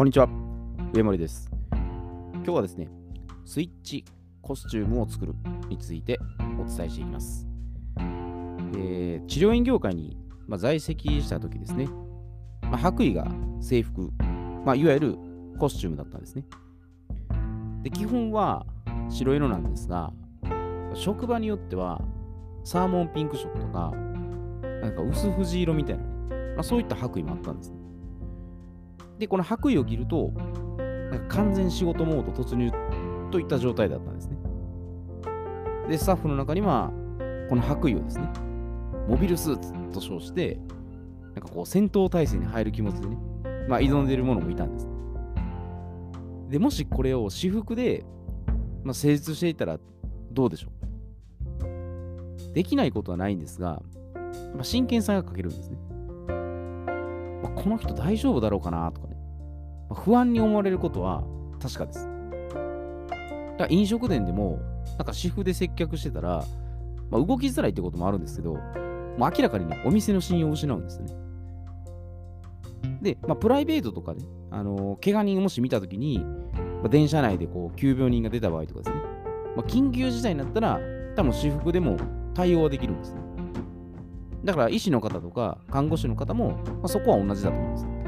[0.00, 0.30] こんにちは、
[0.94, 1.50] 上森です。
[1.70, 2.88] 今日はですね、
[3.44, 4.02] スイッチ
[4.40, 5.34] コスチュームを作る
[5.68, 6.18] について
[6.58, 7.46] お伝えしていきます。
[7.98, 10.16] えー治療院業界に、
[10.48, 11.86] まあ、在籍した時ですね、
[12.62, 14.10] まあ、白衣が制服、
[14.64, 15.18] まあ、いわゆる
[15.58, 16.46] コスチュームだったんですね。
[17.82, 18.64] で基本は
[19.10, 20.14] 白色なんですが、
[20.94, 22.00] 職場によっては
[22.64, 23.92] サーモンピンク色とか、
[24.80, 27.79] なんか薄藤色みたいなね、まあ、そういった白衣もあったんですね。
[29.20, 30.32] で、この白衣を着ると、
[31.10, 32.72] なんか完全仕事モード突入
[33.30, 34.36] といった状態だったんですね。
[35.88, 36.90] で、スタッフの中には、
[37.50, 38.28] この白衣をですね、
[39.06, 40.58] モビルスーツと称して、
[41.34, 43.18] なんかこう戦闘態勢に入る気持ちでね、
[43.68, 44.88] まあ挑んでいる者もいたんです。
[46.48, 48.04] で、もしこれを私服で、
[48.82, 49.78] まあ、成立していたら
[50.32, 53.82] どうでしょうできないことはないんですが、
[54.54, 55.76] まあ、真剣さが欠けるんですね。
[57.42, 59.08] まあ、この人大丈夫だろうかなとか、
[59.94, 61.24] 不安に思われることは
[61.60, 62.08] 確かです。
[63.58, 64.58] だから飲食店でも、
[64.98, 66.44] なんか私服で接客してたら、
[67.10, 68.62] まあ、動きづらいってこともあるんですけど、もう
[69.20, 71.08] 明らかにね、お店の信用を失うんですね。
[73.02, 78.96] で、まあ、プライベートとかね、あのー怪我人をもし見たときに、まあ、電車内でこう急病人が出た場合とかですね、
[79.56, 80.78] まあ、緊急事態になったら、
[81.16, 81.96] 多分私服でも
[82.34, 83.20] 対応はできるんですね。
[84.44, 87.99] だから医師の方とか看護師の方も、まあ、そこは同じだと思います。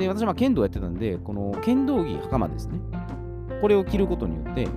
[0.00, 2.80] で、私は剣道やってたんで、この剣道着袴ですね。
[3.60, 4.68] これを着ることによって、や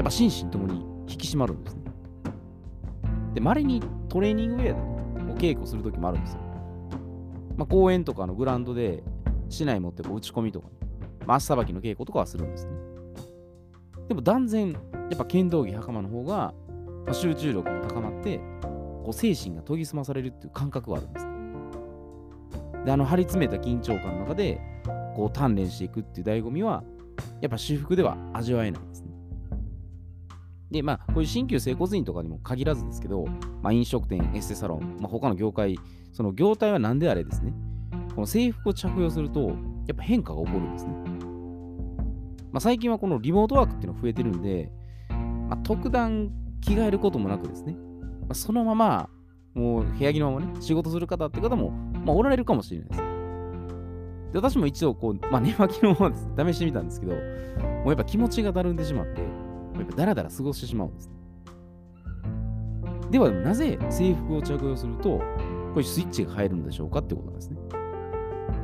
[0.00, 1.82] っぱ心身ともに引き締まるんですね。
[3.34, 6.40] で、稀にトレーニングウェアでお稽古するときもあるんですよ。
[7.58, 9.02] まあ、公園とかのグラウンドで
[9.50, 10.68] 市内持ってこう打ち込みとか、
[11.26, 12.72] まあ、足さばきの稽古とかはするんですね。
[14.08, 14.78] でも断然、や
[15.12, 16.54] っぱ剣道着袴の方が、
[17.06, 21.27] ま集中力も高まって、こう精神が研ぎ澄まされるっていう感覚はあるんです。
[22.88, 24.58] で、あの張り詰めた緊張感の中で、
[25.14, 26.82] こう鍛錬していくっていう醍醐味は、
[27.42, 29.08] やっぱ私服では味わえないんですね。
[30.70, 33.26] で、まあ、こういう新旧整骨院とかにも限らずですけど、
[33.60, 35.78] まあ、飲食店、エステサロン、まあ、他の業界、
[36.14, 37.52] その業態は何であれですね、
[38.14, 40.92] この制服を着用すると、やっぱ変化が起こるんですね。
[42.52, 44.72] まあ、最近はこのリモートワークっていうのが増えてるんで、
[45.10, 46.30] まあ、特段
[46.62, 49.10] 着替えることもなくですね、まあ、そのまま、
[49.54, 51.70] もう部屋着のままね、仕事する方って方も、
[52.04, 53.00] まあ、おられるかもしれないです。
[54.32, 57.20] で私も一応こう、まあ、寝巻きのままです試してみたんですけど、も
[57.86, 59.26] うやっぱ気持ちがだるんでしまって、や
[59.82, 61.10] っぱダラダラ過ごしてしまうんです。
[63.10, 65.22] では、なぜ制服を着用すると、こ
[65.76, 67.58] ういうスイッチが入るのでしょうかってことなんですね。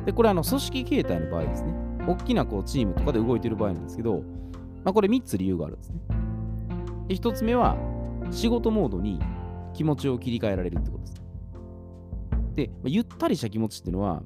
[0.05, 1.73] で、これあの組織形態の場合ですね。
[2.07, 4.21] 大きなこうチームとかで動いてる場合なんですけど、
[4.83, 5.99] まあ、これ3つ理由があるんですね。
[7.07, 7.75] で、1つ目は、
[8.29, 9.19] 仕事モードに
[9.75, 11.21] 気持ちを切り替えられるってことです。
[12.55, 14.23] で、まあゆったりした気持ちっていうのは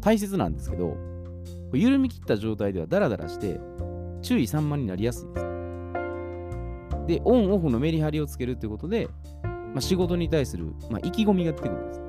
[0.00, 0.96] 大切なんですけど、
[1.72, 3.60] 緩み切った状態ではダラダラして
[4.22, 5.46] 注意散漫になりやすいです。
[7.06, 9.08] で、オンオフのメリハリをつけるということで、
[9.42, 12.02] まあ、仕事に対する、まあ、意気込みが出てくるんです。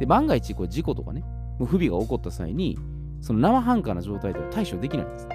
[0.00, 1.20] で、万が一これ事故とかね、
[1.58, 2.78] もう不備が起こった際に、
[3.20, 5.28] その生半可な状態では対処できないんです。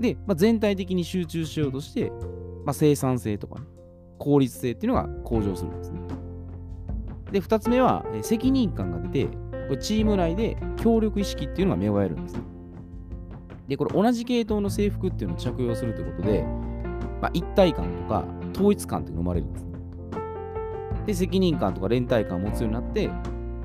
[0.00, 2.10] で、まあ、全体的に集中しようとして、
[2.64, 3.66] まあ、生産性とかね、
[4.20, 6.00] 効率性っていうのが向上するんですね。
[7.32, 9.30] で、2つ目は、え責任感が出て、こ
[9.70, 12.42] れチーム内で協力意識っていうのが芽生えるんですね。
[13.66, 16.42] で、これ同じ系統の制服っていうのを着用するということで、
[17.22, 19.70] まあ、一体感とか統一感っていうのが生まれるんですね。
[21.06, 23.16] で、責任感とか連帯感を持つようになって、ま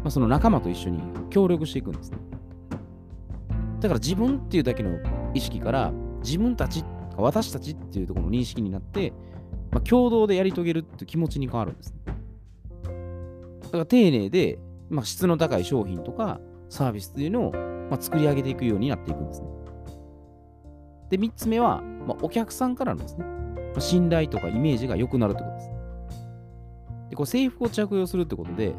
[0.06, 2.18] あ、その仲間と一緒に協力していくんですね。
[3.82, 5.00] だから自分っていうだけの
[5.34, 5.92] 意識から、
[6.24, 6.86] 自分たち、
[7.18, 9.12] 私たちっていうところの認識になって、
[9.76, 12.00] まあ、共同でやり遂げるって気持ちに変わるんですね。
[13.64, 14.58] だから丁寧で、
[14.90, 19.48] まあ、質の高い商品とかサービスっていうのを、まあ、作り上げていくようになっていくんですね。
[21.10, 23.26] で、3つ目は、まあ、お客さんからのですね、
[23.76, 25.70] ま信頼とかイメージが良くなるってことです。
[27.10, 28.70] で、これ制服を着用するってことで、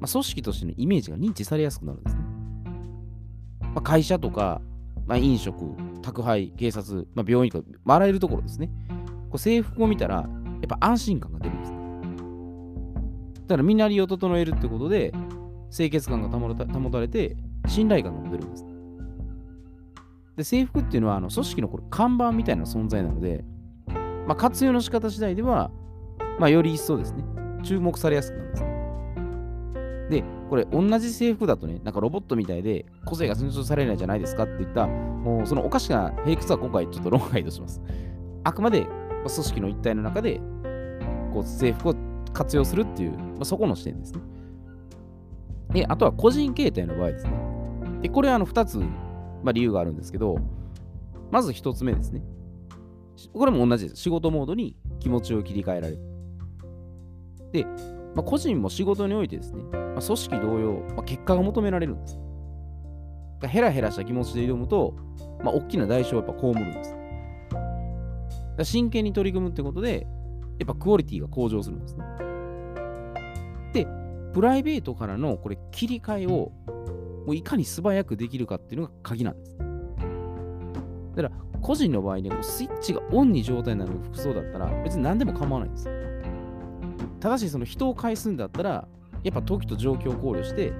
[0.00, 2.22] まあ、組織としてのイメージが認知されやすくなるんですね。
[3.60, 4.60] まあ、会社とか、
[5.06, 8.72] まあ、飲食、宅配、警察、まあ、病院とか、まあ、あらゆるところですね。
[9.36, 10.26] こう制服を見たら、やっ
[10.66, 11.78] ぱ安心感が出るんですね。
[13.46, 15.12] だから、身なりを整えるってことで、
[15.70, 17.36] 清潔感が保た保たれて、
[17.68, 18.66] 信頼感が出るんです。
[20.36, 23.44] で、制服っていうのは、あの組織のこれ看板みたいな存在なので、
[24.26, 25.70] まあ、活用の仕方次第では、
[26.38, 27.22] まあ、より一層ですね、
[27.62, 28.76] 注目されやすくなるんですね。
[30.08, 37.82] で、これ、同じ制服だとね、なんかロボットみたいで、個性が尊重されないじゃないですかって言った、もうそのおかしな平屈は今回ちょっと論外とします。
[38.44, 38.86] あくまで、
[39.28, 40.40] 組織の一体の中で、
[41.32, 41.94] こう制服を
[42.32, 44.20] 活用するっていう、まあ、そこの視点ですね。
[45.70, 47.32] で、あとは個人形態の場合ですね。
[48.02, 48.86] で、これはあの2つ、ま
[49.46, 50.36] あ、理由があるんですけど、
[51.30, 52.22] まず1つ目ですね。
[53.32, 54.02] これも同じです。
[54.02, 55.98] 仕事モードに気持ちを切り替えられる。
[57.52, 57.64] で、
[58.14, 62.18] まあ、個人も仕事においてですね、まあ、組織同様、まあ、結果が求められるんです。
[63.42, 64.94] ヘラヘラした気持ちで挑むと、
[65.42, 66.96] まあ、大きな代償をやっぱ被るんです。
[68.56, 70.06] だ真剣に取り組むってことで、
[70.58, 72.04] やっぱクオリティが向上するんですね。
[73.72, 73.86] で、
[74.32, 76.52] プライベートからのこれ切り替えを
[77.26, 79.56] もういかに素早くできるかっていうのが鍵なんです。
[81.16, 85.88] だから、個人の場合ね、スイッチがオンに状態になる服装だったら別に何でも構わないんです。
[87.20, 88.86] ただし、その人を介すんだったら、
[89.24, 90.72] やっぱ時と状況を考慮して、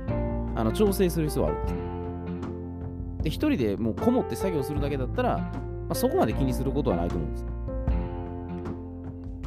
[0.55, 1.81] あの調整する必要はあるんですね。
[3.25, 5.53] で、一人でもうこもって作業するだけだったら、ま
[5.91, 7.56] あ、そこまで気にすることはないと思うんです。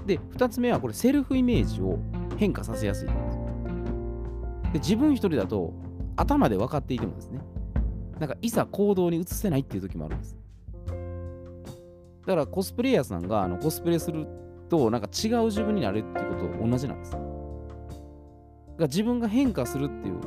[0.10, 2.00] で、二つ目はこれ、セルフイメージを
[2.38, 3.08] 変化させやすい
[4.74, 5.72] で自分一人だと
[6.16, 7.40] 頭で分かっていてもですね、
[8.20, 10.36] なんかいざ行動に移せないっていう時もあるんです。
[12.26, 14.28] だからコスプレイヤーさんがあのコスプレする
[14.68, 17.12] となんか違う自分になるっていうことと同じなんです。
[17.12, 17.24] だか
[18.78, 20.22] ら自分が変化するっていう、ね、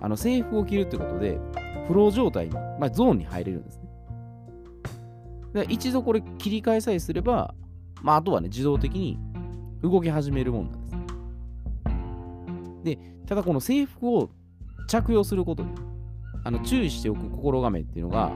[0.00, 1.38] あの制服を着るってことで、
[1.88, 3.88] フロー状態に、まあ、ゾーンに入れるんですね。
[5.54, 7.54] で一度これ切り替えさえすれば、
[8.02, 9.18] まあ、あとはね、自動的に
[9.82, 10.96] 動き始めるもんなんです。
[12.84, 14.30] で、ただこの制服を
[14.88, 15.70] 着用することで、
[16.44, 18.30] あの注意しておく心構えっていうのが、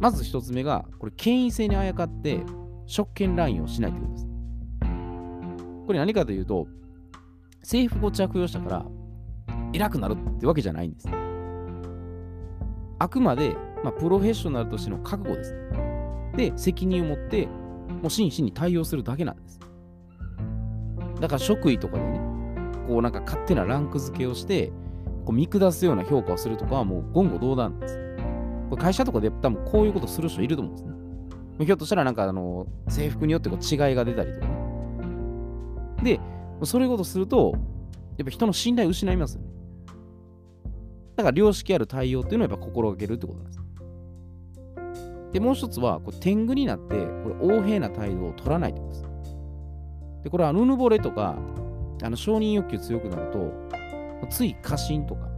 [0.00, 2.40] まず一つ目が、これ、権威性にあやかって、
[2.86, 4.28] 職権乱用しないということです。
[5.86, 6.66] これ何かというと、
[7.62, 8.86] 制服を着用したから、
[9.72, 11.08] 偉くなるってわけじゃないんです。
[12.98, 15.54] あくまで、まあ、プロフェッショナルとしての覚悟です。
[16.36, 17.48] で、責任を持って、
[18.04, 19.58] もう真摯に対応するだけなんです。
[21.20, 22.20] だから職位とかでね、
[22.86, 24.72] こうなんか勝手なランク付けをして、
[25.24, 27.98] こう見下すような評価をするとかはもう言語道断なんです。
[28.68, 31.64] これ会社とかで多分こういうことする人いると思うんですね。
[31.64, 34.54] ひょっとしたらなんかあの制服によってこう違いが出たりとかね。
[36.02, 36.20] で、
[36.64, 37.54] それことすると、
[38.18, 39.48] やっぱ人の信頼を失いますよね。
[41.16, 43.63] だから良識ある対応っていうのをやっぱ心がけるってことなんです。
[45.34, 49.04] で、もう一つは、これ天狗になって、これ横柄な態度を取らないってことです。
[50.22, 51.36] で、これはぬぬぼれとか、
[52.02, 53.52] あの承認欲求強くなると、
[54.30, 55.28] つい過信とか、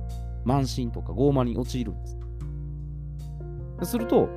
[0.45, 3.91] 慢心とか傲慢に陥るんです。
[3.91, 4.29] すると、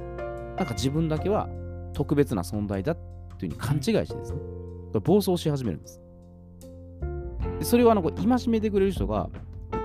[0.55, 1.49] なんか自分だけは
[1.93, 2.97] 特別な存在だっ
[3.37, 4.39] ていうふうに勘違いしてですね、
[5.03, 6.01] 暴走し始めるんです。
[7.59, 9.29] でそれはあのこう戒めてくれる人が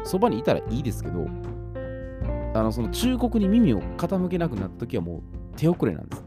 [0.05, 1.27] そばにいたらいいですけど、
[2.55, 6.25] あのその忠告に耳を傾けなくなった時はもう手遅れなんです。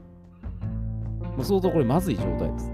[1.21, 2.71] もう相当これまずい状態です。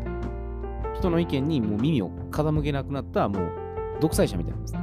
[0.95, 3.51] 人の意見にもう耳を傾けなくなったもう
[3.99, 4.79] 独裁者みたいなんですね。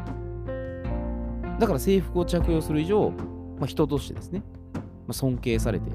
[1.58, 3.10] だから制服を着用する以上、
[3.58, 4.42] まあ、人としてですね、
[4.74, 5.90] まあ、尊敬されて、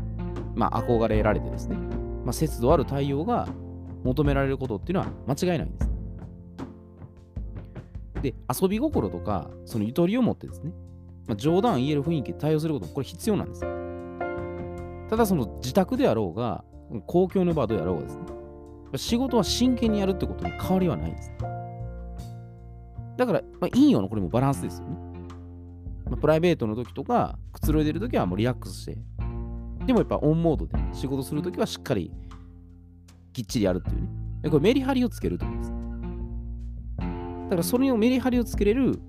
[0.56, 1.75] まあ、憧れられてですね、
[2.24, 3.48] まあ、節度ある対応が
[4.04, 5.92] 求められることっていうのは間違いないんです。
[8.22, 10.72] で、遊び心とか、そのゆとりを持ってですね、
[11.27, 13.85] まあ、冗談言える雰囲気で対応することもこれ必要なんです。
[15.10, 16.63] ただその自宅であろうが、
[17.07, 18.24] 公共の場であろうがですね、
[18.98, 21.31] 仕事は真剣にやるってことに変わりはないんです。
[23.18, 24.98] だから、まあ、いいよのこれもバランスですよね。
[26.06, 28.98] まあ、プライベートの時とか、くつろいでる時はもうリラックスして、
[29.86, 32.12] でもやっぱオンモードで仕事するときはしっかり
[33.34, 34.50] きっちりやるっていうね。
[34.50, 35.72] これメリハリをつけると思うんです。
[37.46, 39.00] だからそれをメリハリをつけれる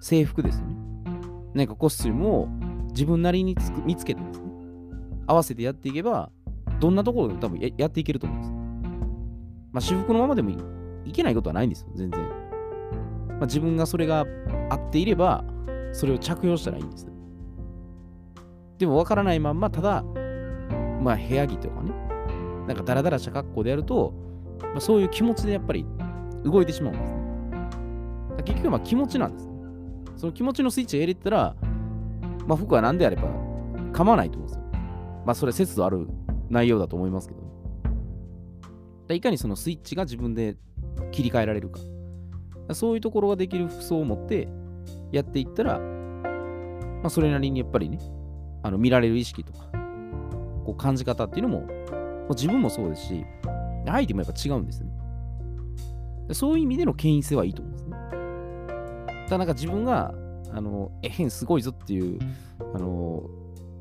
[0.00, 0.76] 制服ですよね。
[1.54, 2.48] なんかコスチュームを
[2.90, 4.49] 自分なりに見つけてですね、
[5.30, 6.30] 合わせてやっていけば、
[6.80, 8.52] どんなところでも多分ややっていけると思うんです。
[9.72, 10.56] まあ、私服のままでもい
[11.04, 12.20] いけないことはないんですよ、全然。
[13.28, 14.26] まあ、自分がそれが
[14.68, 15.44] 合っていれば、
[15.92, 17.06] それを着用したらいいんです。
[18.78, 20.02] でも分からないまんま、ただ、
[21.00, 21.92] まあ、部屋着とかね、
[22.66, 24.12] なんかダラダラした格好でやると、
[24.60, 25.86] まあ、そういう気持ちでやっぱり
[26.44, 27.20] 動いてしまうんですね。
[28.44, 29.46] 結局まあ気持ちなんです。
[29.46, 29.52] ね
[30.16, 31.54] その気持ちのスイッチが入れてたら、
[32.46, 33.28] まあ、服は何であれば
[33.92, 34.59] 構わないと思うんですよ。
[35.24, 36.08] まあ、それ節度ある
[36.48, 37.40] 内容だと思いますけど、
[39.08, 39.16] ね。
[39.16, 40.56] いかにそのスイッチが自分で
[41.12, 41.80] 切り替えられるか。
[42.74, 44.48] そういうところができる服装を持って
[45.10, 47.98] やっていったら、まあ、それなりにやっぱりね、
[48.62, 49.66] あの見られる意識とか、
[50.64, 53.24] こう感じ方っていうのも、もう自分もそうですし、
[53.86, 54.90] 相手もやっぱ違うんですね。
[56.32, 57.96] そういう意味での権威性はいいと思うんですね。
[59.24, 60.14] ただなんか自分が、
[60.52, 62.18] あの、えへんすごいぞっていう、
[62.74, 63.22] あの、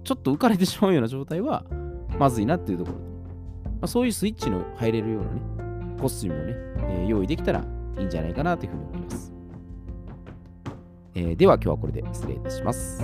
[0.03, 1.63] ちょっと浮かれてしまうような状態は、
[2.18, 5.41] まずいなっていうところで、まあ、そういうスイッチの入れるようなね、
[6.01, 6.53] コスチュームをね、
[6.89, 7.63] えー、用意できたら
[7.98, 9.34] いいんじゃないかなというふうに思います。
[11.15, 13.03] えー、では今日はこれで失礼いたします。